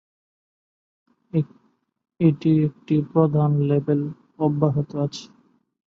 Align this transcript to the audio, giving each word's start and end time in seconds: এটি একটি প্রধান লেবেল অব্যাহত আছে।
এটি 2.19 2.51
একটি 2.67 2.95
প্রধান 3.11 3.51
লেবেল 3.69 4.01
অব্যাহত 4.39 4.89
আছে। 5.05 5.25